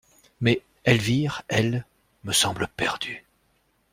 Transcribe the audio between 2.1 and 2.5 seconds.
me